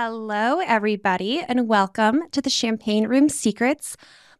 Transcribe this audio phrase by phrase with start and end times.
[0.00, 3.96] Hello, everybody, and welcome to the Champagne Room Secrets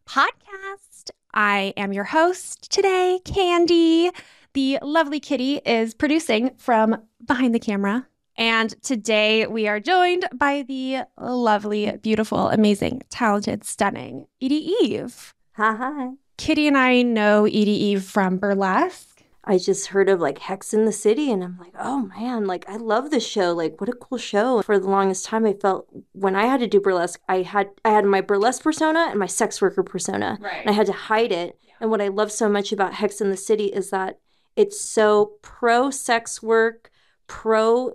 [0.07, 1.09] podcast.
[1.33, 4.09] I am your host today, Candi.
[4.53, 8.07] The lovely Kitty is producing from behind the camera.
[8.37, 15.33] And today we are joined by the lovely, beautiful, amazing, talented, stunning Edie Eve.
[15.57, 16.11] Hi.
[16.37, 19.08] Kitty and I know Edie Eve from burlesque.
[19.49, 22.69] I just heard of like Hex in the City and I'm like, oh man, like
[22.69, 23.51] I love this show.
[23.51, 24.61] Like what a cool show.
[24.61, 27.89] For the longest time I felt when I had to do burlesque, I had I
[27.89, 30.37] had my burlesque persona and my sex worker persona.
[30.39, 30.61] Right.
[30.61, 31.57] And I had to hide it.
[31.63, 31.73] Yeah.
[31.81, 34.19] And what I love so much about Hex in the City is that
[34.55, 36.91] it's so pro sex work,
[37.25, 37.93] pro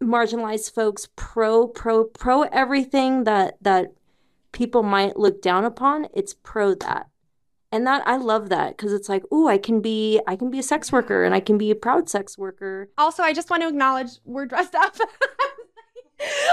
[0.00, 3.92] marginalized folks, pro pro pro everything that that
[4.52, 6.06] people might look down upon.
[6.14, 7.08] It's pro that
[7.74, 10.58] and that i love that because it's like oh i can be i can be
[10.58, 13.62] a sex worker and i can be a proud sex worker also i just want
[13.62, 14.96] to acknowledge we're dressed up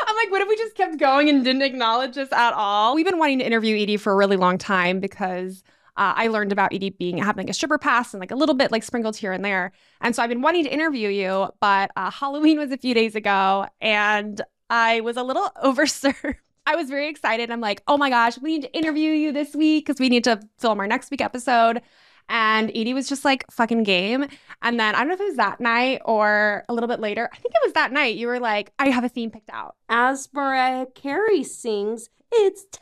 [0.08, 2.96] I'm like, what if we just kept going and didn't acknowledge this at all?
[2.96, 5.64] We've been wanting to interview Edie for a really long time because
[5.98, 8.72] uh, I learned about Edie being having a stripper pass and like a little bit
[8.72, 9.72] like sprinkled here and there.
[10.02, 13.16] And so I've been wanting to interview you, but uh, Halloween was a few days
[13.16, 16.36] ago and I was a little overserved.
[16.66, 17.50] I was very excited.
[17.50, 20.24] I'm like, oh my gosh, we need to interview you this week because we need
[20.26, 21.82] to film our next week episode.
[22.30, 24.26] And Edie was just like fucking game.
[24.62, 27.30] And then I don't know if it was that night or a little bit later.
[27.34, 28.16] I think it was that night.
[28.16, 29.76] You were like, I have a theme picked out.
[29.90, 32.82] As Mariah Carey sings, it's time.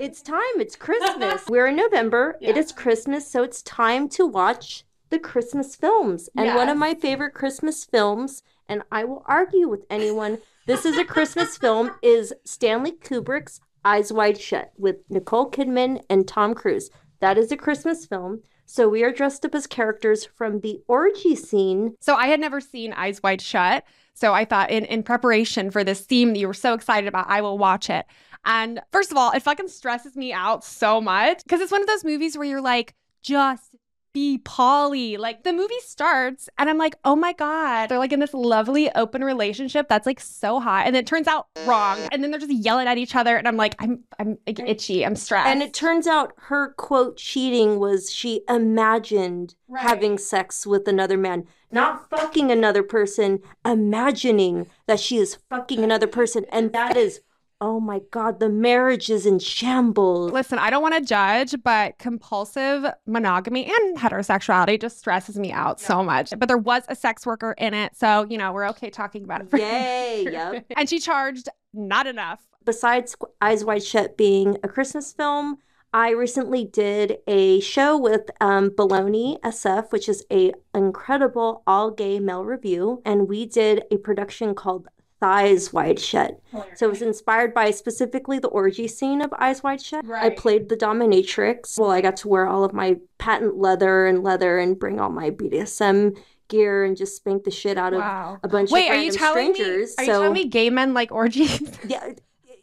[0.00, 0.40] It's time.
[0.56, 1.44] It's Christmas.
[1.48, 2.36] We're in November.
[2.40, 2.50] Yeah.
[2.50, 3.30] It is Christmas.
[3.30, 6.28] So it's time to watch the Christmas films.
[6.36, 6.56] And yes.
[6.56, 11.04] one of my favorite Christmas films, and I will argue with anyone this is a
[11.04, 16.90] Christmas film is Stanley Kubrick's Eyes Wide Shut with Nicole Kidman and Tom Cruise.
[17.20, 18.42] That is a Christmas film.
[18.64, 21.94] So we are dressed up as characters from the orgy scene.
[22.00, 23.84] So I had never seen Eyes Wide Shut.
[24.14, 27.28] So I thought in, in preparation for this theme that you were so excited about,
[27.28, 28.04] I will watch it.
[28.44, 31.86] And first of all, it fucking stresses me out so much because it's one of
[31.86, 33.75] those movies where you're like, just
[34.16, 35.18] be Polly.
[35.18, 37.90] Like the movie starts and I'm like, oh my God.
[37.90, 40.86] They're like in this lovely open relationship that's like so hot.
[40.86, 41.98] And it turns out wrong.
[42.10, 43.36] And then they're just yelling at each other.
[43.36, 45.04] And I'm like, I'm I'm like, itchy.
[45.04, 45.46] I'm stressed.
[45.46, 49.82] And it turns out her quote cheating was she imagined right.
[49.82, 51.44] having sex with another man.
[51.70, 56.46] Not fucking another person, imagining that she is fucking another person.
[56.50, 57.20] And that is
[57.60, 60.30] Oh my God, the marriage is in shambles.
[60.30, 65.80] Listen, I don't want to judge, but compulsive monogamy and heterosexuality just stresses me out
[65.80, 65.88] yeah.
[65.88, 66.34] so much.
[66.36, 67.96] But there was a sex worker in it.
[67.96, 69.50] So, you know, we're okay talking about it.
[69.50, 70.66] For Yay, yep.
[70.76, 72.46] and she charged not enough.
[72.66, 75.56] Besides Eyes Wide Shut being a Christmas film,
[75.94, 82.20] I recently did a show with um, Baloney SF, which is a incredible all gay
[82.20, 84.88] male review, and we did a production called
[85.22, 86.40] Eyes Wide Shut.
[86.74, 90.06] So it was inspired by specifically the orgy scene of Eyes Wide Shut.
[90.06, 90.32] Right.
[90.32, 91.78] I played the dominatrix.
[91.78, 95.10] Well, I got to wear all of my patent leather and leather and bring all
[95.10, 96.16] my BDSM
[96.48, 98.38] gear and just spank the shit out of wow.
[98.42, 99.94] a bunch Wait, of are you telling strangers.
[99.96, 101.62] Me, are so, you telling me gay men like orgies?
[101.86, 102.12] yeah,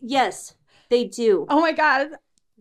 [0.01, 0.55] yes,
[0.89, 1.45] they do.
[1.49, 2.09] Oh my god,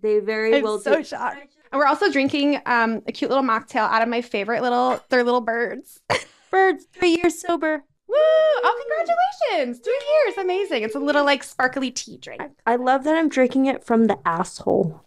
[0.00, 1.04] they very I'm well so do.
[1.04, 1.56] shocked.
[1.70, 5.00] And we're also drinking um, a cute little mocktail out of my favorite little.
[5.09, 6.00] They're little birds.
[6.50, 7.84] birds, three years sober.
[8.12, 8.19] Woo!
[8.19, 8.84] Oh,
[9.49, 9.78] congratulations!
[9.83, 10.83] Three years, amazing.
[10.83, 12.43] It's a little like sparkly tea drink.
[12.67, 15.03] I love that I'm drinking it from the asshole.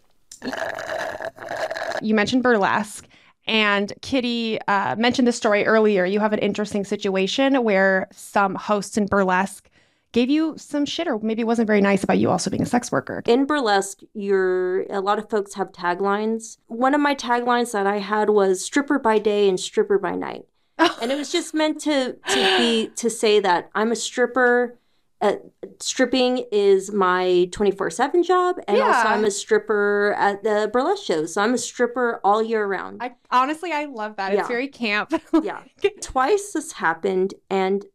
[2.02, 3.06] You mentioned burlesque.
[3.48, 6.04] And Kitty uh, mentioned the story earlier.
[6.04, 9.70] You have an interesting situation where some hosts in burlesque
[10.10, 12.66] gave you some shit, or maybe it wasn't very nice about you also being a
[12.66, 13.22] sex worker.
[13.24, 16.58] In burlesque, you're a lot of folks have taglines.
[16.66, 20.46] One of my taglines that I had was "stripper by day and stripper by night."
[20.78, 24.78] And it was just meant to to be to say that I'm a stripper.
[25.22, 25.36] Uh,
[25.80, 28.84] stripping is my 24-7 job and yeah.
[28.84, 33.02] also i'm a stripper at the burlesque shows so i'm a stripper all year round
[33.02, 34.40] I, honestly i love that yeah.
[34.40, 35.62] it's very camp yeah
[36.02, 37.86] twice this happened and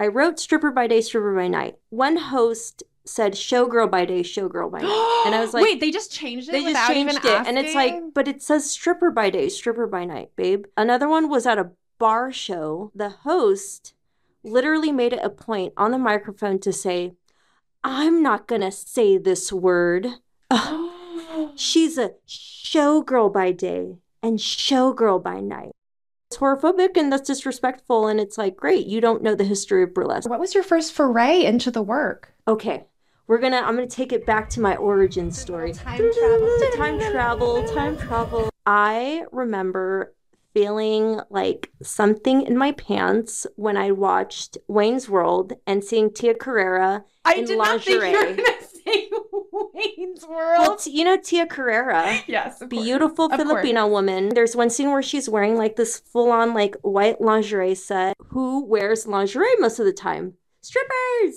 [0.00, 4.70] i wrote stripper by day stripper by night one host said showgirl by day, showgirl
[4.70, 5.22] by night.
[5.26, 6.52] And I was like, wait, they just changed it.
[6.52, 7.56] They just changed it, asking?
[7.56, 10.64] and it's like, but it says stripper by day, stripper by night, babe.
[10.76, 13.94] Another one was at a bar show, the host
[14.42, 17.12] literally made it a point on the microphone to say,
[17.82, 20.06] I'm not going to say this word.
[21.56, 25.72] she's a showgirl by day and showgirl by night.
[26.30, 28.08] It's whorephobic and that's disrespectful.
[28.08, 30.28] And it's like, great, you don't know the history of burlesque.
[30.28, 32.34] What was your first foray into the work?
[32.48, 32.84] Okay.
[33.26, 35.72] We're gonna I'm gonna take it back to my origin story.
[35.72, 36.58] Time travel.
[36.74, 38.50] Time travel, time travel.
[38.66, 40.12] I remember
[40.54, 47.04] feeling like something in my pants when I watched Wayne's World and seeing Tia Carrere
[47.24, 48.22] I in did not think you were lingerie.
[48.22, 49.10] going to say
[49.52, 50.78] Wayne's Well, World.
[50.78, 53.40] t- you know Tia Carrere, yes, beautiful course.
[53.42, 54.30] Filipino woman.
[54.30, 58.16] There's one scene where she's wearing like this full on like white lingerie set.
[58.28, 60.34] Who wears lingerie most of the time?
[60.60, 61.36] Strippers.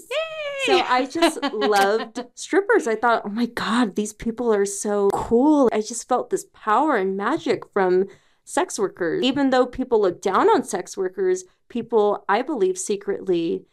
[0.66, 2.88] So I just loved strippers.
[2.88, 5.70] I thought, oh my God, these people are so cool.
[5.74, 8.06] I just felt this power and magic from
[8.48, 9.24] sex workers.
[9.24, 13.66] Even though people look down on sex workers, people, I believe, secretly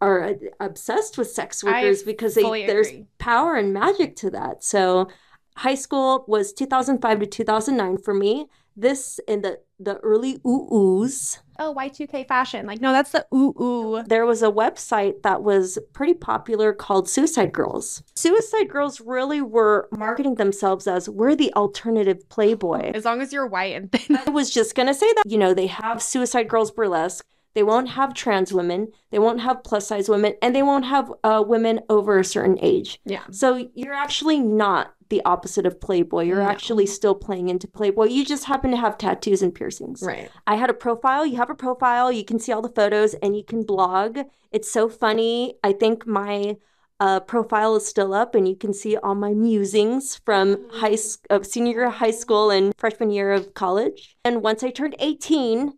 [0.00, 4.62] are uh, obsessed with sex I workers because they, there's power and magic to that.
[4.62, 5.08] So
[5.56, 8.46] high school was 2005 to 2009 for me.
[8.76, 11.38] This in the the early ooh oohs.
[11.58, 12.66] Oh, Y2K fashion.
[12.66, 14.02] Like, no, that's the ooh ooh.
[14.06, 18.02] There was a website that was pretty popular called Suicide Girls.
[18.14, 22.92] Suicide Girls really were marketing themselves as we're the alternative Playboy.
[22.94, 24.18] As long as you're white and thin.
[24.26, 25.24] I was just gonna say that.
[25.26, 27.24] You know, they have Suicide Girls Burlesque.
[27.54, 28.88] They won't have trans women.
[29.10, 32.58] They won't have plus size women, and they won't have uh, women over a certain
[32.60, 33.00] age.
[33.04, 33.22] Yeah.
[33.30, 36.24] So you're actually not the opposite of Playboy.
[36.24, 36.48] You're No.
[36.48, 38.06] actually still playing into Playboy.
[38.06, 40.02] You just happen to have tattoos and piercings.
[40.02, 40.30] Right.
[40.46, 41.24] I had a profile.
[41.24, 42.10] You have a profile.
[42.10, 44.18] You can see all the photos and you can blog.
[44.50, 45.56] It's so funny.
[45.62, 46.56] I think my
[47.00, 50.96] uh, profile is still up and you can see all my musings from high
[51.28, 54.16] of senior year of high school and freshman year of college.
[54.24, 55.74] And once I turned 18,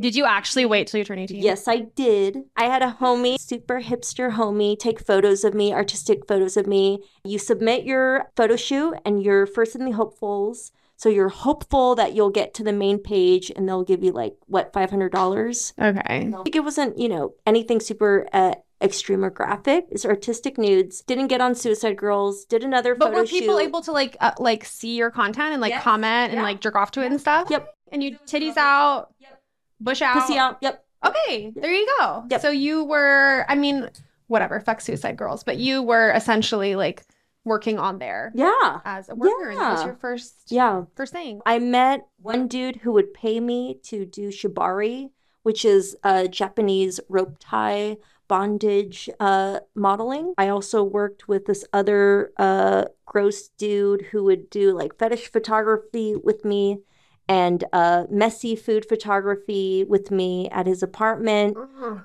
[0.00, 1.42] Did you actually wait till you turn 18?
[1.42, 2.44] Yes, I did.
[2.56, 7.02] I had a homie, super hipster homie, take photos of me, artistic photos of me.
[7.24, 10.72] You submit your photo shoot and you're first in the hopefuls.
[10.96, 14.34] So you're hopeful that you'll get to the main page and they'll give you like,
[14.46, 15.72] what, $500?
[15.80, 16.30] Okay.
[16.42, 19.86] Think it wasn't, you know, anything super uh, extreme or graphic.
[19.90, 21.02] It's artistic nudes.
[21.02, 22.44] Didn't get on Suicide Girls.
[22.44, 23.12] Did another photo.
[23.12, 23.64] But were people shoot.
[23.64, 25.82] able to like uh, like see your content and like Yes.
[25.84, 26.42] comment and Yeah.
[26.42, 27.48] like jerk off to it and stuff?
[27.48, 27.72] Yep.
[27.92, 29.37] And you titties out, Yep.
[29.80, 30.14] Bush out.
[30.20, 30.58] Pussy out.
[30.60, 30.84] Yep.
[31.06, 32.24] Okay, there you go.
[32.30, 32.40] Yep.
[32.40, 33.88] So you were, I mean,
[34.26, 37.04] whatever, fuck Suicide Girls, but you were essentially like
[37.44, 38.80] working on there Yeah.
[38.84, 39.50] as a worker.
[39.50, 40.84] And that was your first Yeah.
[40.96, 41.40] first thing.
[41.46, 45.10] I met one dude who would pay me to do shibari,
[45.44, 47.96] which is a Japanese rope tie
[48.26, 50.34] bondage uh, modeling.
[50.36, 56.14] I also worked with this other uh, gross dude who would do like fetish photography
[56.16, 56.80] with me
[57.28, 61.56] and uh, messy food photography with me at his apartment.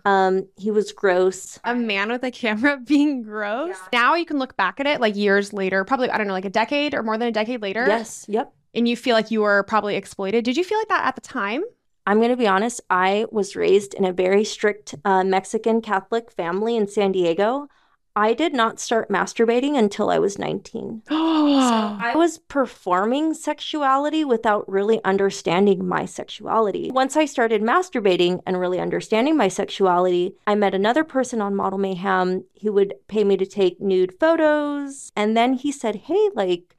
[0.05, 1.59] Um, he was gross.
[1.63, 3.77] A man with a camera being gross.
[3.91, 6.45] Now you can look back at it like years later, probably, I don't know, like
[6.45, 7.85] a decade or more than a decade later.
[7.87, 8.53] Yes, yep.
[8.73, 10.43] And you feel like you were probably exploited.
[10.43, 11.63] Did you feel like that at the time?
[12.05, 16.31] I'm going to be honest, I was raised in a very strict uh, Mexican Catholic
[16.31, 17.67] family in San Diego.
[18.15, 21.03] I did not start masturbating until I was 19.
[21.53, 26.89] So I was performing sexuality without really understanding my sexuality.
[26.91, 31.79] Once I started masturbating and really understanding my sexuality, I met another person on Model
[31.79, 35.11] Mayhem who would pay me to take nude photos.
[35.15, 36.75] And then he said, Hey, like,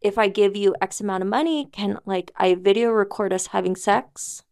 [0.00, 3.76] if I give you X amount of money, can like I video record us having
[3.76, 4.42] sex?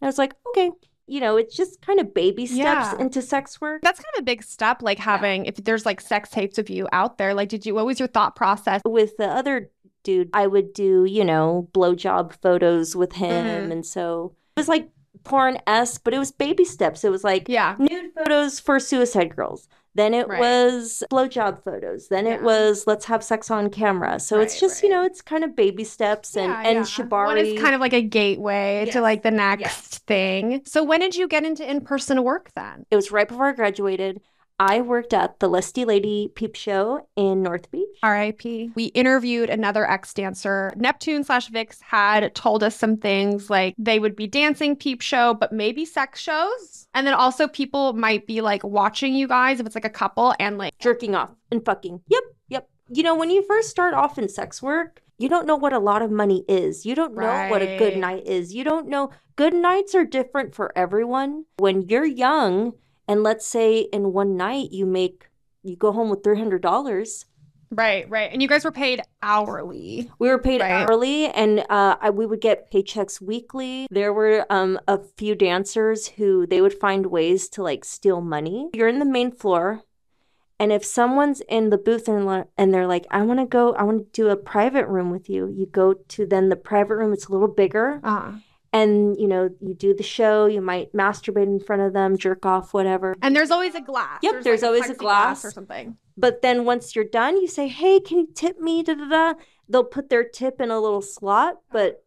[0.00, 0.70] And I was like, okay.
[1.06, 2.98] You know, it's just kind of baby steps Yeah.
[2.98, 3.82] into sex work.
[3.82, 6.88] That's kind of a big step, like having, if there's like sex tapes of you
[6.92, 8.80] out there, like, did you, what was your thought process?
[8.86, 9.70] With the other
[10.02, 13.68] dude, I would do, you know, blowjob photos with him.
[13.68, 13.72] Mhm.
[13.72, 14.88] And so it was like
[15.24, 17.04] porn esque, but it was baby steps.
[17.04, 17.76] It was like Yeah.
[17.78, 19.68] nude photos for suicide girls.
[19.96, 20.40] Then it Right.
[20.40, 22.08] was blowjob photos.
[22.08, 24.18] Then it was let's have sex on camera.
[24.18, 26.82] So it's Right, just, you know, it's kind of baby steps and, Yeah, and yeah.
[26.82, 27.26] shibari.
[27.26, 28.94] One is kind of like a gateway Yes.
[28.94, 29.98] to like the next Yes.
[30.06, 30.62] thing.
[30.66, 32.86] So when did you get into in-person work then?
[32.90, 34.20] It was right before I graduated.
[34.60, 37.98] I worked at the Lusty Lady Peep Show in North Beach.
[38.04, 38.70] RIP.
[38.76, 40.72] We interviewed another ex dancer.
[40.76, 45.34] Neptune slash Vix had told us some things like they would be dancing peep show,
[45.34, 46.86] but maybe sex shows.
[46.94, 50.34] And then also people might be like watching you guys if it's like a couple
[50.38, 52.00] and like, jerking off and fucking.
[52.06, 52.68] Yep, yep.
[52.88, 55.78] You know, when you first start off in sex work, you don't know what a
[55.80, 56.86] lot of money is.
[56.86, 58.54] You don't know what a good night is.
[58.54, 59.10] You don't know.
[59.34, 61.44] Good nights are different for everyone.
[61.56, 62.74] When you're young,
[63.08, 65.28] and let's say in one night you make,
[65.62, 67.24] you go home with $300.
[67.70, 68.30] right, right.
[68.32, 70.10] And you guys were paid hourly.
[70.18, 70.70] We were paid Right.
[70.70, 73.86] hourly, and uh, I, we would get paychecks weekly.
[73.90, 78.70] There were um, a few dancers who they would find ways to like steal money.
[78.74, 79.82] You're in the main floor,
[80.60, 83.82] and if someone's in the booth and, and they're like, "I want to go, I
[83.82, 87.12] want to do a private room with you," you go to then the private room.
[87.12, 88.34] It's a little bigger, Uh,
[88.74, 90.44] and you know you do the show.
[90.46, 93.16] You might masturbate in front of them, jerk off, whatever.
[93.22, 94.18] and there's always a glass.
[94.22, 95.44] Yep, there's always a plexiglass glass.
[95.46, 95.96] or something.
[96.16, 99.34] But then once you're done, you say, "Hey, can you tip me?" Da da da.
[99.68, 102.04] They'll put their tip in a little slot, but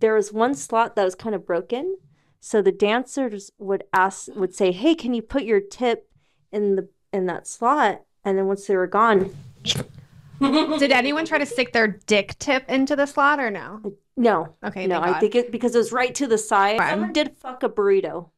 [0.00, 1.96] there was one slot that was kind of broken.
[2.40, 6.10] So the dancers would ask, would say, "Hey, can you put your tip
[6.52, 9.34] in the in that slot?" And then once they were gone,
[10.40, 13.94] Did anyone try to stick their dick tip into the slot or no?
[14.18, 15.20] No, Okay, no, I God.
[15.20, 16.78] think it because it was right to the side.
[16.78, 16.90] Fine.
[16.90, 18.30] Someone did fuck a burrito,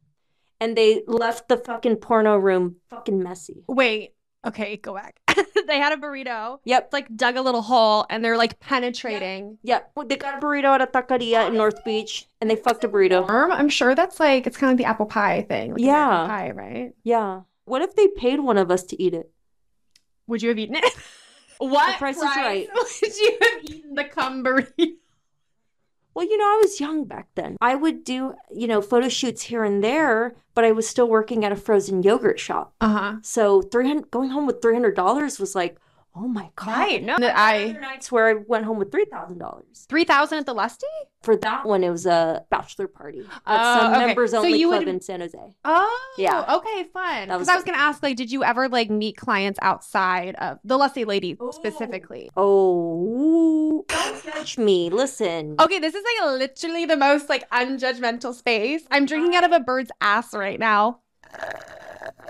[0.60, 3.64] and they left the fucking porno room fucking messy.
[3.68, 4.14] Wait.
[4.46, 5.20] Okay, go back.
[5.66, 6.60] they had a burrito.
[6.64, 9.58] Yep, like dug a little hole and they're like penetrating.
[9.62, 9.92] yep.
[10.06, 13.28] They got a burrito at a taqueria in North Beach, and they fucked a burrito.
[13.28, 15.72] I'm sure that's like it's kind of like the apple pie thing.
[15.72, 16.26] Like Yeah.
[16.26, 16.92] Pie, right?
[17.04, 17.42] Yeah.
[17.66, 19.30] What if they paid one of us to eat it?
[20.26, 20.84] Would you have eaten it?
[21.58, 22.66] what The Price is Right.
[23.02, 24.94] Would you have eaten the cum burrito?
[26.14, 27.56] Well, you know, I was young back then.
[27.60, 31.44] I would do, you know, photo shoots here and there, but I was still working
[31.44, 32.74] at a frozen yogurt shop.
[32.80, 33.14] Uh huh.
[33.22, 35.78] So 300 going home with $300 was like,
[36.16, 36.66] oh my god.
[36.66, 37.02] Right.
[37.02, 39.86] No, Other I nights where I went home with $3,000.
[39.88, 40.86] three thousand at the Lusty.
[41.22, 44.06] For that one, it was a bachelor party at Oh, some okay.
[44.06, 45.38] members So only you club would- in San Jose.
[45.64, 46.56] Oh, Yeah.
[46.56, 47.28] Okay, fun.
[47.28, 50.76] Because I was gonna ask, like, did you ever like meet clients outside of the
[50.78, 51.50] Lusty Lady Oh.
[51.52, 52.30] specifically?
[52.36, 53.84] Oh,
[54.24, 54.90] judge me.
[54.90, 55.56] Listen.
[55.60, 58.82] Okay, this is like literally the most like unjudgmental space.
[58.90, 61.00] I'm drinking out of a bird's ass right now.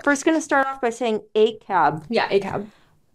[0.03, 2.05] First, going to start off by saying a cab.
[2.09, 2.69] Yeah, a cab.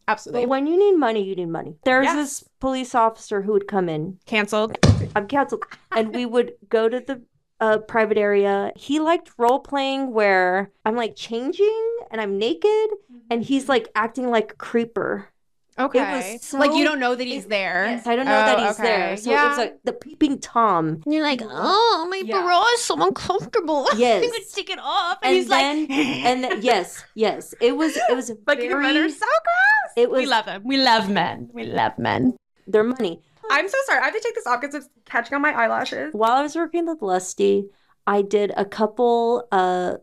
[0.06, 0.46] But Absolutely.
[0.46, 1.76] when you need money, you need money.
[1.84, 2.14] There's Yes.
[2.16, 4.78] this police officer who would come in Cancelled.
[5.16, 5.64] I'm canceled.
[5.90, 7.22] And we would go to the
[7.60, 8.70] uh, private area.
[8.76, 12.90] He liked role playing where I'm like changing and I'm naked
[13.30, 15.28] and he's like acting like a creeper.
[15.78, 16.38] Okay.
[16.40, 17.86] so- like you don't know that he's it- there.
[17.86, 18.82] Yes, I don't know Oh, that he's okay.
[18.82, 19.16] there.
[19.16, 19.44] So yeah.
[19.44, 21.02] it was like the peeping Tom.
[21.04, 22.42] And you're like, oh, my Yeah.
[22.42, 23.86] bra is so uncomfortable.
[23.96, 24.24] Yes.
[24.24, 25.18] I'm gonna take it off.
[25.22, 25.90] And, And he's then- like,
[26.28, 27.54] And then, yes, yes.
[27.60, 29.92] It was, it was like very, your men are so gross.
[29.96, 30.62] it was we love him.
[30.64, 31.50] We love men.
[31.52, 32.36] We love men.
[32.66, 33.20] their money.
[33.50, 34.00] I'm so sorry.
[34.00, 36.12] I have to take this off because it's catching on my eyelashes.
[36.12, 37.66] While I was working with Lusty,
[38.06, 39.96] I did a couple uh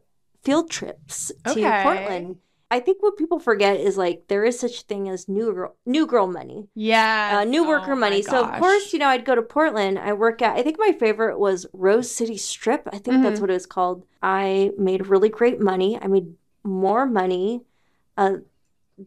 [0.44, 1.82] field trips to Okay.
[1.84, 2.38] Portland.
[2.74, 6.08] I think what people forget is like there is such thing as new girl, new
[6.08, 7.38] girl money, Yeah.
[7.42, 8.24] uh, new worker Oh money.
[8.24, 10.00] So of course, you know, I'd go to Portland.
[10.00, 10.58] I work at.
[10.58, 12.90] I think my favorite was Rose City Strip.
[12.92, 13.42] I think that's Mhm.
[13.42, 14.06] what it was called.
[14.24, 16.00] I made really great money.
[16.02, 17.62] I made more money
[18.18, 18.38] uh,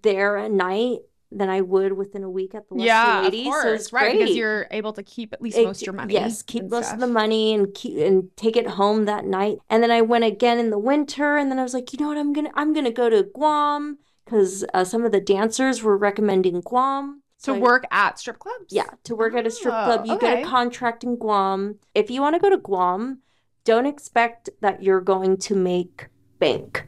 [0.02, 0.98] there at night
[1.32, 3.40] than I would within a week at the Lusty yeah, Lady.
[3.40, 4.18] of course, so it's right?
[4.18, 6.14] Because you're able to keep at least It- most of your money.
[6.14, 6.94] Yes, keep most stuff.
[6.94, 9.58] of the money and keep and take it home that night.
[9.68, 12.08] And then I went again in the winter, and then I was like, you know
[12.08, 12.18] what?
[12.18, 16.60] I'm gonna I'm gonna go to Guam because uh, some of the dancers were recommending
[16.60, 17.22] Guam.
[17.38, 18.66] to So I- work at strip clubs.
[18.72, 20.06] yeah, to work at a strip Oh, club.
[20.06, 21.78] You get a contract in Guam.
[21.94, 23.20] If you want to go to Guam,
[23.64, 26.06] don't expect that you're going to make
[26.38, 26.86] bank.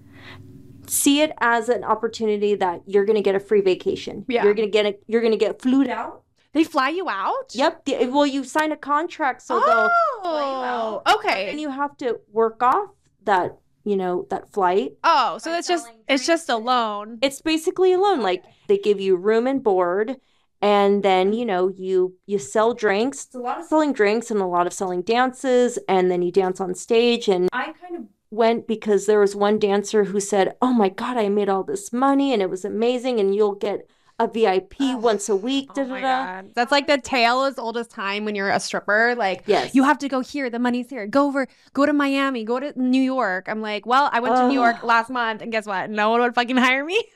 [0.88, 4.25] See it as an opportunity that you're going to get a free vacation.
[4.28, 4.45] Yeah.
[4.45, 6.23] You're going to get a, you're going to get flued out.
[6.52, 7.54] they fly you out.
[7.54, 7.85] Yep.
[7.85, 9.90] the- well, you sign a contract so they'll
[10.25, 11.50] Oh, and okay.
[11.50, 12.90] And you have to work off
[13.25, 14.92] that, you know, that flight.
[15.04, 17.18] Oh, so by it's just selling it's just a loan.
[17.23, 18.21] It's basically a loan.
[18.21, 20.16] Like they give you room and board
[20.61, 23.26] and then, you know, you you sell drinks.
[23.26, 26.33] It's a lot of selling drinks and a lot of selling dances and then you
[26.33, 28.02] dance on stage and I kind of
[28.38, 31.92] went because there was one dancer who said, "Oh my god, I made all this
[31.92, 33.87] money and it was amazing and you'll get
[34.18, 36.25] a VIP oh once a week." Da, Oh my da.
[36.26, 39.14] god, that's like the tale as old as time when you're a stripper.
[39.16, 39.75] Like Yes.
[39.75, 40.49] you have to go here.
[40.49, 41.07] The money's here.
[41.07, 41.47] Go over.
[41.75, 42.45] Go to Miami.
[42.45, 43.49] Go to New York.
[43.49, 45.90] I'm like, well, I went to New York last month, and guess what?
[45.90, 46.99] No one would fucking hire me.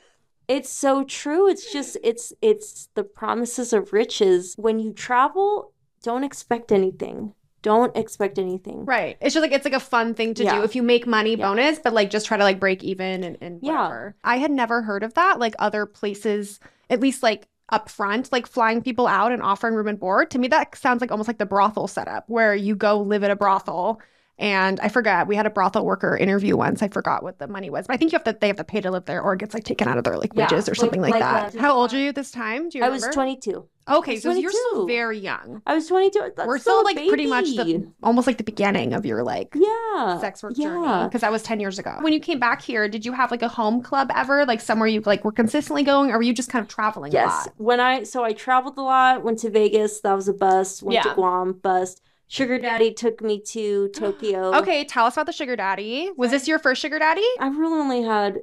[0.48, 1.48] It's so true.
[1.48, 4.54] It's just it's it's the promises of riches.
[4.58, 7.32] When you travel, don't expect anything.
[7.62, 8.84] Don't expect anything.
[8.84, 9.16] Right.
[9.20, 10.56] It's just like it's like a fun thing to Yeah.
[10.58, 11.46] do if you make money Yeah.
[11.48, 14.10] bonus, but like just try to like break even and, and Yeah.
[14.24, 15.38] I had never heard of that.
[15.38, 16.58] Like other places,
[16.90, 20.30] at least like up front, like flying people out and offering room and board.
[20.32, 23.30] To me, that sounds like almost like the brothel setup where you go live at
[23.30, 24.00] a brothel.
[24.38, 26.82] And I forgot we had a brothel worker interview once.
[26.82, 28.64] I forgot what the money was, but I think you have to they have to
[28.64, 30.68] pay to live there, or it gets like taken out of their like Yeah, wages
[30.68, 31.54] or something like, like, that.
[31.56, 32.68] uh, How old are you at this time?
[32.68, 33.06] Do you I remember?
[33.08, 33.68] was 22.
[33.90, 35.60] Okay, was so you're still very young.
[35.66, 36.32] I was 22.
[36.36, 40.20] That's We're still like pretty much the almost like the beginning of your like yeah
[40.20, 41.96] sex work journey because that was 10 years ago.
[42.00, 44.46] When you came back here, did you have like a home club ever?
[44.46, 47.14] Like somewhere you like were consistently going or were you just kind of traveling a
[47.14, 47.46] Yes.
[47.46, 47.54] lot?
[47.56, 49.24] When I so I traveled a lot.
[49.24, 50.00] Went to Vegas.
[50.00, 50.82] That was a bust.
[50.84, 51.02] Went Yeah.
[51.10, 51.52] to Guam.
[51.54, 52.00] Bust.
[52.32, 54.54] Sugar Daddy took me to Tokyo.
[54.54, 56.10] Okay, tell us about the sugar daddy.
[56.16, 57.26] Was this your first sugar daddy?
[57.38, 58.38] I've really only had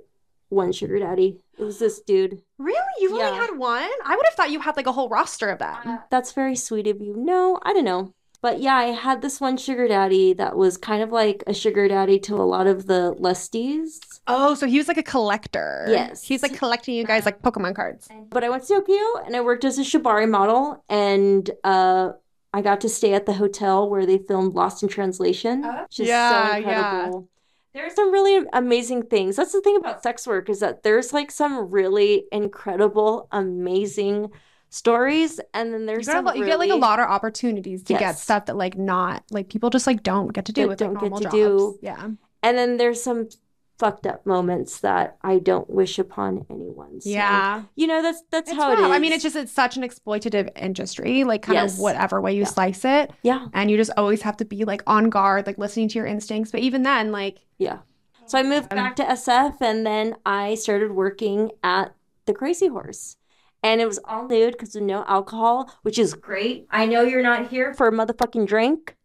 [0.49, 1.39] one sugar daddy.
[1.57, 2.43] It was this dude.
[2.59, 2.77] Really?
[2.99, 3.29] You've Yeah.
[3.29, 3.89] only had one?
[4.05, 6.01] I would have thought you had like a whole roster of them.
[6.11, 7.15] That's very sweet of you.
[7.17, 8.13] No, I don't know.
[8.43, 11.87] But yeah, I had this one sugar daddy that was kind of like a sugar
[11.87, 13.99] daddy to a lot of the lusties.
[14.27, 15.87] Oh, so he was like a collector.
[15.89, 16.21] Yes.
[16.21, 18.07] He's like collecting you guys like Pokemon cards.
[18.29, 22.11] But I went to Tokyo and I worked as a shibari model and uh
[22.53, 25.63] I got to stay at the hotel where they filmed Lost in Translation.
[25.65, 26.57] Oh, which is yeah, so yeah.
[26.57, 27.29] incredible.
[27.73, 29.35] There's some really amazing things.
[29.35, 34.31] That's the thing about sex work is that there's like some really incredible, amazing
[34.69, 37.83] stories, and then You, there's got some lot- you get like a lot of opportunities
[37.83, 40.67] to get stuff that like not like people just like don't get to do That
[40.69, 41.33] with don't get normal to jobs.
[41.33, 41.79] do.
[41.81, 42.09] Yeah.
[42.43, 43.29] and then there's some
[43.79, 47.01] fucked up moments that I don't wish upon anyone.
[47.01, 47.63] So, Yeah.
[47.75, 48.89] you know that's that's It's how it rough.
[48.89, 48.95] is.
[48.95, 51.73] I mean, it's just it's such an exploitative industry, like kind Yes.
[51.75, 52.47] of whatever way you Yeah.
[52.47, 53.11] slice it.
[53.23, 56.05] yeah, And you just always have to be like on guard, like listening to your
[56.05, 56.51] instincts.
[56.51, 57.79] But even then, like yeah.
[58.25, 61.95] So I moved back to SF, and then I started working at
[62.25, 63.15] the Crazy Horse.
[63.63, 66.67] And it was all nude because of no alcohol, which is great.
[66.69, 68.95] I know you're not here for a motherfucking drink.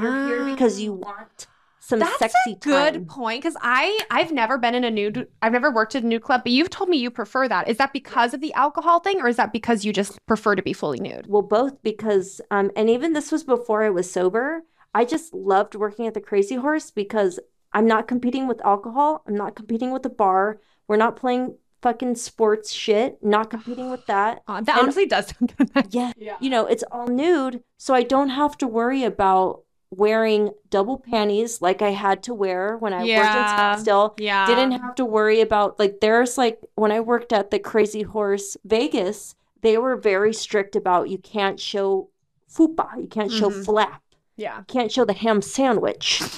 [0.00, 1.06] You're here because you ah.
[1.08, 1.46] want
[1.88, 1.98] some.
[2.00, 3.04] That's sexy a good time.
[3.06, 6.22] point because I I've never been in a nude I've never worked at a nude
[6.22, 7.68] club, but you've told me you prefer that.
[7.68, 10.62] Is that because of the alcohol thing, or is that because you just prefer to
[10.62, 11.26] be fully nude?
[11.26, 14.62] Well, both because, um, and even this was before I was sober.
[14.94, 17.38] I just loved working at the Crazy Horse because
[17.72, 19.22] I'm not competing with alcohol.
[19.26, 20.60] I'm not competing with the bar.
[20.88, 23.22] We're not playing fucking sports shit.
[23.22, 24.42] Not competing with that.
[24.48, 25.32] Uh, that And- honestly does.
[25.90, 26.36] Yeah, Yeah.
[26.40, 31.62] you know, it's all nude, so I don't have to worry about wearing double panties
[31.62, 33.18] like I had to wear when I Yeah.
[33.20, 34.14] worked in Scottsdale.
[34.18, 34.46] Yeah.
[34.46, 38.56] Didn't have to worry about like there's like when I worked at the Crazy Horse
[38.64, 42.08] Vegas, they were very strict about you can't show
[42.52, 43.64] fupa, you can't show Mhm.
[43.64, 44.02] flap,
[44.36, 44.58] Yeah.
[44.58, 46.22] you can't show the ham sandwich.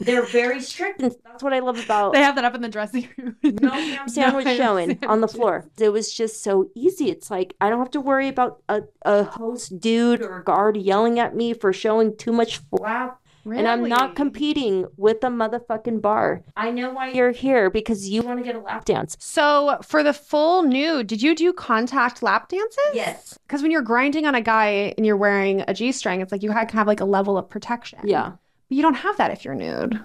[0.00, 2.68] They're very strict, and that's what I love about They have that up in the
[2.68, 3.36] dressing room.
[3.42, 5.64] no ham sandwich ham showing on the floor.
[5.78, 7.10] It was just so easy.
[7.10, 10.76] It's like I don't have to worry about a, a host dude or a guard
[10.76, 13.20] yelling at me for showing too much flap.
[13.44, 13.60] Really?
[13.60, 16.42] And I'm not competing with a motherfucking bar.
[16.54, 19.16] I know why you're here because you want to get a lap dance.
[19.20, 22.78] So for the full nude, did you do contact lap dances?
[22.92, 23.38] Yes.
[23.46, 26.42] Because when you're grinding on a guy and you're wearing a G string, it's like
[26.42, 28.00] you had kind of like a level of protection.
[28.04, 28.32] Yeah.
[28.68, 30.00] You don't have that if you're nude.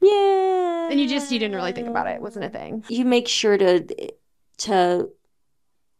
[0.00, 0.88] Yeah.
[0.90, 2.16] And you just you didn't really think about it.
[2.16, 2.84] It wasn't a thing.
[2.88, 3.84] You make sure to
[4.58, 5.08] to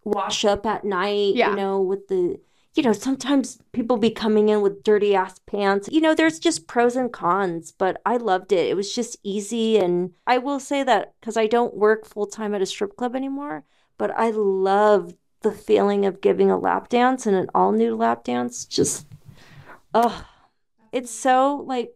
[0.04, 1.50] wash up at night, Yeah.
[1.50, 2.38] you know, with the
[2.74, 5.88] you know, sometimes people be coming in with dirty ass pants.
[5.90, 8.68] You know, there's just pros and cons, but I loved it.
[8.68, 12.62] It was just easy and I will say that cuz I don't work full-time at
[12.62, 13.64] a strip club anymore,
[13.96, 18.22] but I love the feeling of giving a lap dance and an all new lap
[18.22, 18.64] dance.
[18.64, 19.06] Just
[19.92, 20.24] oh,
[20.98, 21.90] it's so like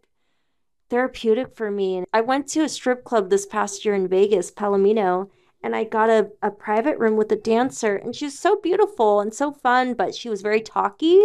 [0.90, 1.96] therapeutic for me.
[1.96, 5.28] And I went to a strip club this past year in Vegas, Palomino,
[5.62, 9.20] and I got a, a private room with a dancer, and she was so beautiful
[9.20, 11.24] and so fun, but she was very talky.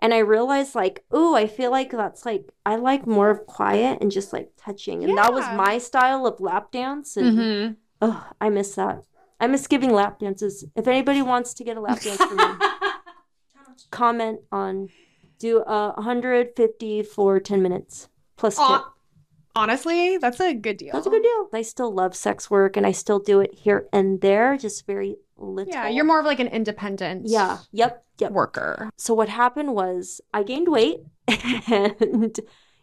[0.00, 3.98] And I realized, like, oh, I feel like that's like, I like more of quiet
[4.00, 5.04] and just like touching.
[5.04, 7.16] And that was my style of lap dance.
[7.16, 7.72] And Mm-hmm.
[8.02, 9.04] oh, I miss that.
[9.38, 10.64] I miss giving lap dances.
[10.74, 12.44] If anybody wants to get a lap dance from me,
[13.90, 14.88] comment on
[15.42, 18.64] do uh, 150 for 10 minutes plus tip.
[18.64, 18.88] Aw,
[19.54, 20.92] Honestly, that's a good deal.
[20.94, 21.48] That's a good deal.
[21.52, 25.16] I still love sex work and I still do it here and there, just very
[25.36, 25.72] little.
[25.72, 27.58] Yeah, you're more of like an independent Yeah.
[27.72, 28.02] Yep.
[28.18, 28.32] Yep.
[28.32, 28.90] worker.
[28.96, 31.00] So what happened was I gained weight
[31.70, 32.38] and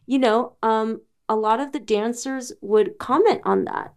[0.06, 3.94] you know, um a lot of the dancers would comment on that.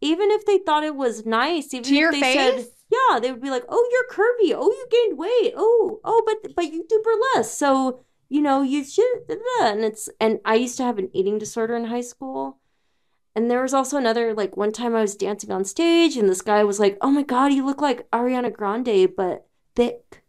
[0.00, 2.36] Even if they thought it was nice, even To if your they face?
[2.36, 4.54] said yeah, they would be like, "Oh, you're curvy.
[4.56, 5.52] Oh, you gained weight.
[5.56, 7.50] Oh, oh, but but you do burlesque.
[7.58, 10.98] So, you know, you should." da, da, da." And it's and I used to have
[10.98, 12.58] an eating disorder in high school.
[13.34, 16.40] And there was also another like one time I was dancing on stage and this
[16.42, 20.22] guy was like, "Oh my god, you look like Ariana Grande but thick."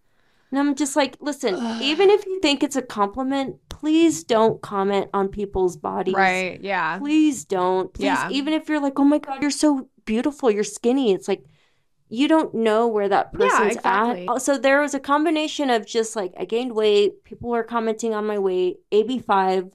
[0.52, 5.10] And I'm just like, "Listen, even if you think it's a compliment, please don't comment
[5.14, 6.16] on people's bodies.
[6.16, 6.60] Right.
[6.62, 6.98] Yeah.
[7.00, 7.94] Please don't.
[7.94, 8.30] Please, Yeah.
[8.30, 10.52] even if you're like, "Oh my god, you're so beautiful.
[10.52, 11.44] You're skinny." It's like
[12.10, 14.28] you don't know where that person's Yeah, exactly.
[14.30, 14.42] at.
[14.42, 18.26] So there was a combination of just like I gained weight, people were commenting on
[18.26, 19.72] my weight, AB5,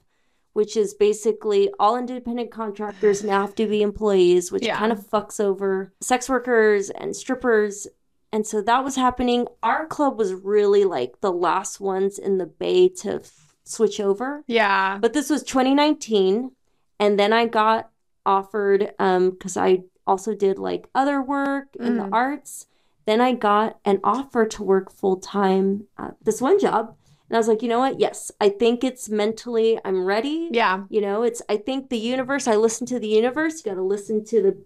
[0.53, 4.77] which is basically all independent contractors now have to be employees, which Yeah.
[4.77, 7.87] kind of fucks over sex workers and strippers.
[8.31, 9.47] And so that was happening.
[9.61, 14.43] Our club was really like the last ones in the bay to f- switch over.
[14.47, 14.97] Yeah.
[14.99, 16.51] But this was 2019,
[16.99, 17.89] and then I got
[18.25, 22.13] offered um because I also did like other work in the Mhm.
[22.13, 22.67] arts.
[23.05, 26.95] Then I got an offer to work full time at this one job,
[27.29, 27.99] and I was like, you know what?
[27.99, 30.49] Yes, I think it's mentally I'm ready.
[30.51, 30.83] Yeah.
[30.89, 32.47] You know, it's I think the universe.
[32.47, 33.63] I listen to the universe.
[33.65, 34.57] You got to listen to the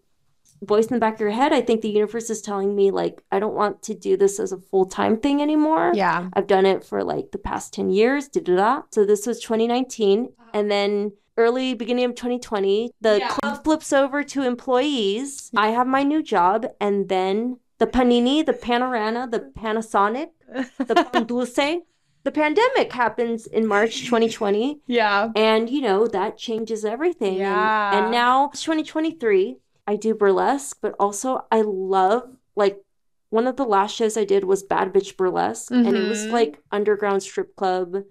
[0.63, 1.53] voice in the back of your head.
[1.53, 4.51] I think the universe is telling me like I don't want to do this as
[4.51, 5.91] a full time thing anymore.
[5.95, 6.29] Yeah.
[6.33, 8.27] I've done it for like the past 10 years.
[8.27, 8.81] Da, da, da.
[8.91, 10.29] So this was 2019.
[10.53, 13.29] And then early beginning of 2020, the Yeah.
[13.29, 15.51] club flips over to employees.
[15.55, 16.65] I have my new job.
[16.81, 20.29] And then the Panini, the Panorama, the Panasonic,
[20.77, 21.81] the Pan Dulce,
[22.23, 24.81] the pandemic happens in March 2020.
[24.87, 25.29] Yeah.
[25.35, 27.33] And, you know, that changes everything.
[27.35, 27.97] And- Yeah.
[28.03, 32.23] And, now, 2023, I do burlesque, but also I love,
[32.55, 32.81] like,
[33.29, 36.31] one of the last shows I did was Bad Bitch Burlesque, and it was Mhm.
[36.31, 38.03] like underground strip club.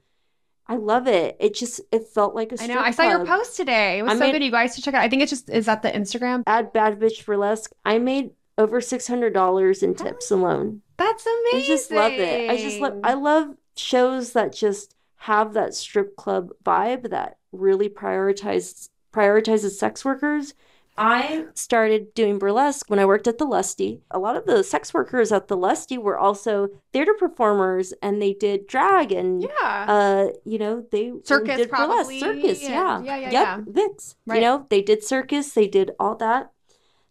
[0.68, 1.36] I love it.
[1.38, 2.80] It just, it felt like a I know.
[2.80, 3.98] I saw your post today.
[3.98, 4.42] It was I so made- good.
[4.42, 5.04] You guys should check it out.
[5.04, 6.42] I think it just is that the Instagram.
[6.46, 10.82] At Bad Bitch Burlesque, I made over $600 in tips alone.
[10.96, 11.60] That's amazing.
[11.60, 12.50] I just love it.
[12.50, 17.88] I just love I love shows that just have that strip club vibe that really
[17.88, 20.54] prioritize prioritizes sex workers.
[20.98, 24.00] I started doing burlesque when I worked at the Lusty.
[24.10, 28.32] A lot of the sex workers at the Lusty were also theater performers and they
[28.32, 29.84] did drag and Yeah.
[29.88, 31.70] uh you know they Circus did burlesque.
[31.70, 33.60] probably, circus yeah yeah, yeah, yep yeah.
[33.66, 34.36] Vix Right.
[34.36, 36.50] you know they did circus they did all that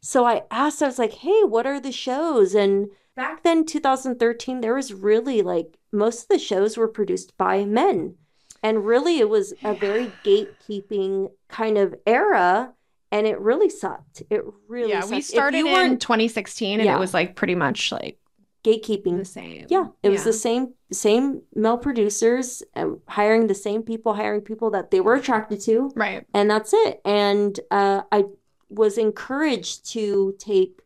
[0.02, 4.62] so I asked I was like hey what are the shows and back then 2013
[4.62, 8.16] there was really like most of the shows were produced by men
[8.64, 12.74] and really it was a very gatekeeping kind of era
[13.12, 15.12] and it really sucked it really yeah, sucked.
[15.12, 16.96] we started in 2016 and Yeah.
[16.96, 18.18] it was like pretty much like
[18.64, 19.68] gatekeeping the same.
[19.70, 24.72] yeah, it was the same same male producers um, hiring the same people, hiring people
[24.72, 26.26] that they were attracted to, Right.
[26.34, 27.00] and that's it.
[27.06, 28.26] And uh, I
[28.70, 30.82] was encouraged to take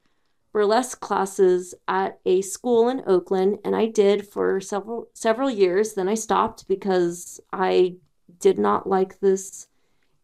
[0.52, 5.94] burlesque classes at a school in Oakland, and I did for several several years.
[5.94, 7.96] Then I stopped because I
[8.40, 9.68] did not like this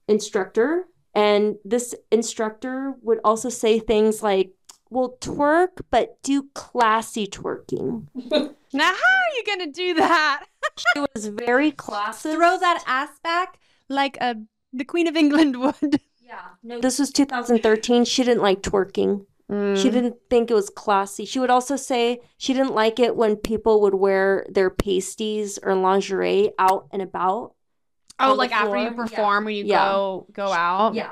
[0.09, 4.51] instructor, and this instructor would also say things like.
[4.91, 8.05] Well, twerk, but do classy twerking.
[8.75, 10.45] Now, how are you going to do that?
[10.77, 12.33] She was very classy.
[12.33, 14.35] Throw that ass back like a
[14.73, 16.01] the Queen of England would.
[16.21, 16.41] Yeah.
[16.63, 18.03] No, this was 2013.
[18.03, 19.25] She didn't like twerking.
[19.49, 19.81] Mm.
[19.81, 21.23] She didn't think it was classy.
[21.23, 25.75] She would also say she didn't like it when people would wear their pasties or
[25.75, 27.53] lingerie out and about.
[28.19, 29.85] Oh, like after you perform when you Yeah.
[29.85, 30.93] go go out.
[30.95, 31.11] Yeah.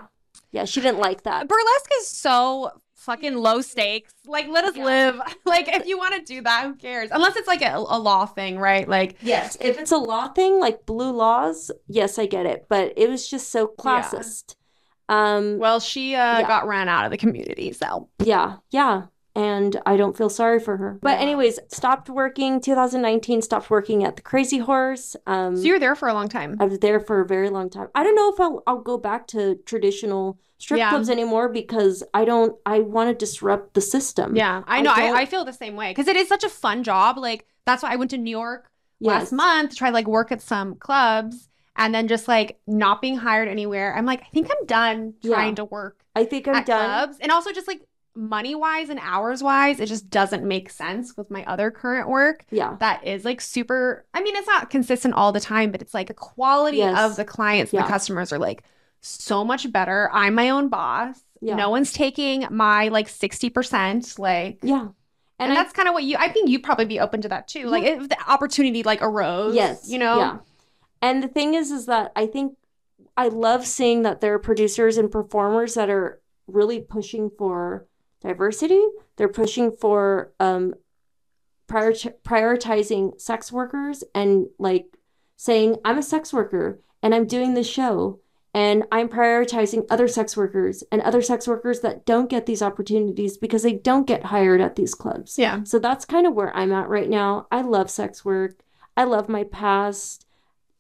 [0.52, 1.48] Yeah, she didn't like that.
[1.48, 4.14] Burlesque is so fucking low stakes.
[4.26, 4.84] Like, let us Yeah.
[4.86, 5.22] live.
[5.46, 7.10] Like, if you want to do that, who cares?
[7.12, 8.88] Unless it's like a, a law thing, right?
[8.88, 12.94] Like, Yes, if it's a law thing like blue laws, yes, I get it, but
[12.96, 14.56] it was just so classist.
[15.10, 16.48] Um well, she uh, Yeah.
[16.48, 19.08] got ran out of the community, so Yeah, yeah.
[19.36, 21.00] And I don't feel sorry for her.
[21.02, 25.16] But anyways, stopped working 2019, stopped working at the Crazy Horse.
[25.26, 26.56] Um so you were there for a long time.
[26.60, 27.88] I was there for a very long time.
[27.96, 30.90] I don't know if I'll, I'll go back to traditional strip Yeah.
[30.90, 34.36] clubs anymore because I don't I want to disrupt the system.
[34.36, 34.92] Yeah, I I know.
[34.94, 37.18] I, don't- I, feel the same way because it is such a fun job.
[37.18, 38.70] Like, that's why I went to New York
[39.02, 43.02] last month to try to like work at some clubs and then just like not
[43.02, 43.96] being hired anywhere.
[43.98, 45.34] I'm like, I think I'm done Yeah.
[45.34, 46.66] trying to work I think I'm done.
[47.08, 47.18] clubs.
[47.20, 47.82] And also just like
[48.16, 52.46] money wise and hours wise, it just doesn't make sense with my other current work.
[52.52, 52.76] Yeah.
[52.80, 54.06] That is like super.
[54.14, 57.00] I mean, it's not consistent all the time, but it's like the quality Yes.
[57.00, 57.86] of the clients, and Yeah.
[57.88, 58.64] the customers are like
[59.02, 60.10] so much better.
[60.14, 61.24] I'm my own boss.
[61.42, 61.56] Yeah.
[61.56, 64.18] No one's taking my like 60%.
[64.20, 64.88] Like, Yeah.
[65.40, 67.48] and, I- that's kind of what you, I think you'd probably be open to that
[67.48, 67.66] too.
[67.68, 69.90] Like, if the opportunity like arose, Yes.
[69.90, 70.18] you know?
[70.20, 70.38] Yeah.
[71.02, 72.56] And the thing is, is that I think
[73.18, 77.86] I love seeing that there are producers and performers that are really pushing for
[78.24, 78.82] diversity.
[79.18, 80.74] They're pushing for um,
[81.68, 84.98] prior- prioritizing sex workers and like
[85.36, 88.20] saying, I'm a sex worker and I'm doing this show
[88.54, 93.38] and I'm prioritizing other sex workers and other sex workers that don't get these opportunities
[93.38, 95.40] because they don't get hired at these clubs.
[95.40, 95.64] Yeah.
[95.64, 97.48] So that's kind of where I'm at right now.
[97.52, 98.60] I love sex work.
[98.96, 100.28] I love my past.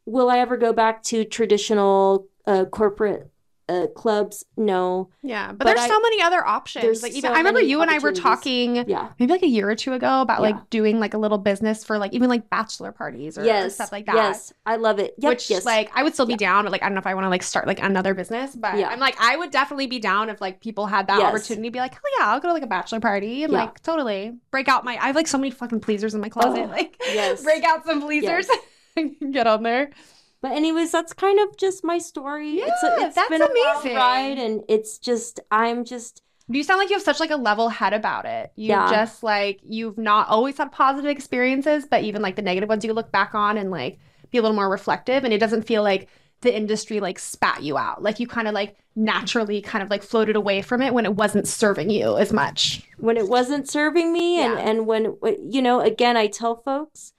[0.05, 3.31] Will I ever go back to traditional uh, corporate
[3.69, 4.43] uh, clubs?
[4.57, 5.09] No.
[5.21, 5.47] Yeah.
[5.47, 7.01] But, But there's I- so many other options.
[7.01, 9.09] Like, even so I remember you and I were talking Yeah.
[9.19, 10.47] maybe like a year or two ago about Yeah.
[10.51, 13.75] like doing like a little business for like even like bachelor parties or, yes.
[13.75, 14.15] stuff like that.
[14.15, 14.53] Yes.
[14.65, 15.15] I love it.
[15.17, 15.29] Yep.
[15.29, 15.65] Which yes.
[15.65, 16.37] like I would still be Yeah.
[16.37, 18.55] down, but like I don't know if I want to like start like another business.
[18.55, 18.73] But.
[18.75, 21.29] I'm like I would definitely be down if like people had that Yes.
[21.29, 23.81] opportunity to be like, hell yeah, I'll go to like a bachelor party and like
[23.81, 26.65] totally break out my I have like so many fucking pleasers in my closet.
[26.67, 27.43] Oh, like yes.
[27.43, 28.47] break out some pleasers.
[29.31, 29.89] Get on there.
[30.43, 32.55] But anyways, that's kind of just my story.
[32.57, 33.95] it's a, Yeah, it's that's been a amazing.
[33.95, 37.69] ride, and it's just I'm just You sound like you have such like a level
[37.69, 38.51] head about it.
[38.55, 38.91] You Yeah.
[38.91, 42.93] just like you've not always had positive experiences, but even like the negative ones you
[42.93, 43.97] look back on and like
[44.31, 46.09] be a little more reflective and it doesn't feel like
[46.41, 48.03] the industry like spat you out.
[48.03, 51.15] Like you kind of like naturally kind of like floated away from it when it
[51.15, 52.83] wasn't serving you as much.
[52.97, 57.13] when it wasn't serving me, and and when you know again, I tell folks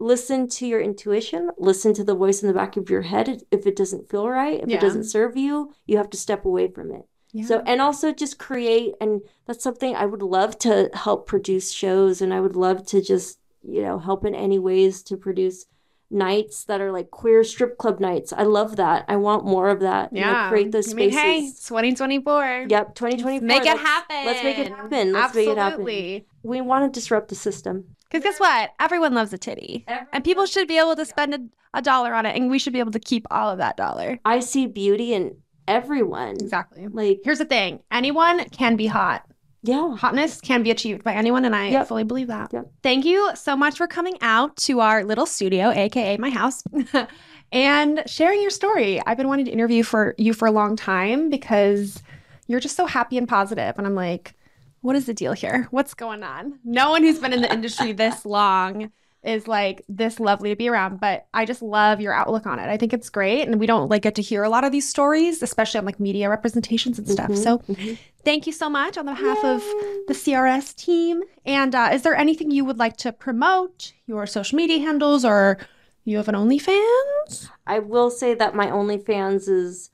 [0.00, 3.42] listen to your intuition, listen to the voice in the back of your head.
[3.52, 4.78] If it doesn't feel right, if Yeah.
[4.78, 7.02] it doesn't serve you, you have to step away from it.
[7.46, 12.20] So, and also just create, and that's something I would love to help produce shows,
[12.20, 15.66] and I would love to just, you know, help in any ways to produce
[16.10, 18.32] nights that are like queer strip club nights.
[18.32, 19.04] I love that.
[19.06, 20.12] I want more of that.
[20.12, 20.48] you know, Yeah.
[20.48, 21.16] create those spaces.
[21.16, 22.66] I mean, hey, 2024.
[22.68, 23.46] Yep, 2024.
[23.46, 24.26] Make it let's- happen.
[24.26, 25.12] Let's make it happen.
[25.12, 25.84] Let's make it happen.
[25.86, 26.26] Absolutely.
[26.42, 27.94] We want to disrupt the system.
[28.10, 28.70] Because guess what?
[28.80, 29.84] Everyone loves a titty.
[30.12, 31.38] And people should be able to spend a,
[31.74, 34.18] a dollar on it, and we should be able to keep all of that dollar.
[34.24, 35.36] I see beauty in
[35.68, 36.32] everyone.
[36.40, 36.88] Exactly.
[36.88, 39.24] Like, Here's the thing anyone can be hot.
[39.62, 39.96] yeah.
[39.96, 41.86] Hotness can be achieved by anyone, and I Yep.
[41.88, 42.52] fully believe that.
[42.52, 42.72] Yep.
[42.82, 46.64] Thank you so much for coming out to our little studio, aka my house,
[47.52, 49.00] and sharing your story.
[49.06, 52.02] I've been wanting to interview for you for a long time because
[52.46, 54.34] you're just so happy and positive, and I'm like,
[54.80, 55.68] what is the deal here?
[55.70, 56.58] What's going on?
[56.64, 60.66] No one who's been in the industry this long is like this lovely to be
[60.66, 63.66] around but i just love your outlook on it i think it's great and we
[63.66, 66.98] don't like get to hear a lot of these stories especially on like media representations
[66.98, 67.98] and stuff Mhm, so mhm.
[68.24, 69.62] thank you so much on behalf of
[70.08, 71.22] the CRS team.
[71.44, 73.92] And uh, is there anything you would like to promote?
[74.06, 75.58] Your social media handles, or
[76.04, 77.48] you have an OnlyFans?
[77.66, 79.90] I will say that my OnlyFans is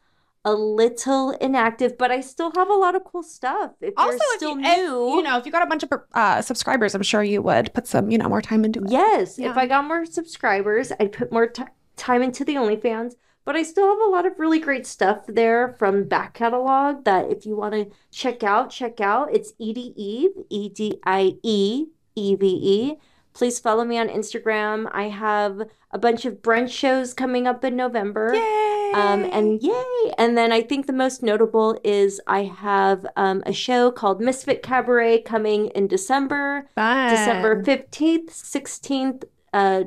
[0.47, 3.73] a little inactive, but I still have a lot of cool stuff.
[3.81, 5.83] If Also, you're if still you, if, new, you know, if you got a bunch
[5.83, 8.91] of uh, subscribers, I'm sure you would put some, you know, more time into it.
[8.91, 9.51] yes, Yeah.
[9.51, 11.65] if I got more subscribers, I'd put more ti
[11.97, 13.15] time into the OnlyFans.
[13.45, 17.31] But I still have a lot of really great stuff there from back catalog that
[17.31, 19.33] if you want to check out, check out.
[19.33, 22.95] It's Edie Eve, E D I E E V E.
[23.37, 24.89] Please follow me on Instagram.
[24.93, 28.33] I have a bunch of brunch shows coming up in November.
[28.33, 28.93] Yay!
[28.95, 30.13] Um, and yay!
[30.17, 34.63] And then I think the most notable is I have um, a show called Misfit
[34.63, 37.11] Cabaret coming in December, Fun.
[37.11, 39.85] December 15th, 16th, uh,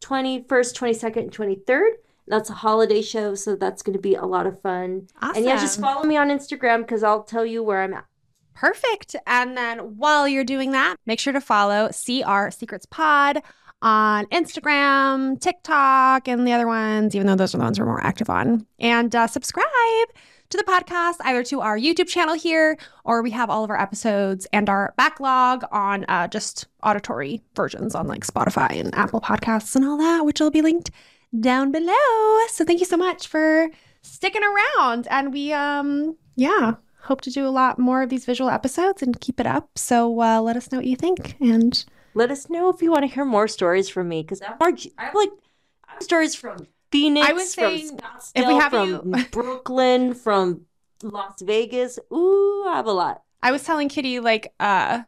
[0.00, 1.90] 21st, 22nd, and 23rd.
[2.28, 5.08] That's a holiday show, so that's going to be a lot of fun.
[5.20, 5.38] Awesome.
[5.38, 8.06] And yeah, just follow me on Instagram because I'll tell you where I'm at.
[8.54, 9.16] Perfect.
[9.26, 13.42] And then while you're doing that, make sure to follow CR Secrets Pod
[13.82, 18.04] on Instagram, TikTok, and the other ones, even though those are the ones we're more
[18.04, 18.66] active on.
[18.78, 19.66] And uh, subscribe
[20.50, 23.80] to the podcast, either to our YouTube channel here, or we have all of our
[23.80, 29.74] episodes and our backlog on uh, just auditory versions on like Spotify and Apple Podcasts
[29.76, 30.90] and all that, which will be linked
[31.40, 32.46] down below.
[32.48, 33.68] So thank you so much for
[34.02, 35.08] sticking around.
[35.10, 39.18] And we, um, yeah, hope to do a lot more of these visual episodes and
[39.20, 39.78] keep it up.
[39.78, 41.36] So uh, let us know what you think.
[41.40, 44.56] And Let us know if you want to hear more stories from me because I'm,
[44.60, 45.30] more- I'm like
[45.88, 49.24] I have stories from Phoenix, I was saying, from Scottsdale, if we have from you-
[49.32, 50.62] Brooklyn, from
[51.02, 51.98] Las Vegas.
[52.12, 53.22] Ooh, I have a lot.
[53.42, 55.02] I was telling Kitty, like, uh,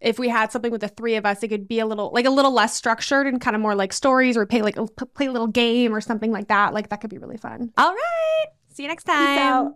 [0.00, 2.24] if we had something with the three of us, it could be a little, like,
[2.26, 4.76] a little less structured and kind of more like stories, or play like
[5.14, 6.74] play a little game or something like that.
[6.74, 7.70] Like that could be really fun.
[7.78, 9.74] All right, see you next time.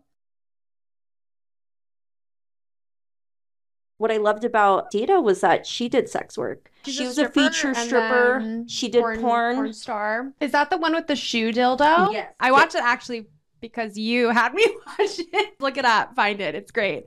[4.00, 6.70] What I loved about Dita was that she did sex work.
[6.86, 8.64] She's she a was a feature stripper.
[8.66, 9.20] She did porn.
[9.20, 10.32] porn star.
[10.40, 12.10] Is that the one with the shoe dildo?
[12.10, 12.32] Yes.
[12.40, 13.26] I watched it actually
[13.60, 15.54] because you had me watch it.
[15.60, 16.54] Look it up, find it.
[16.54, 16.98] It's great.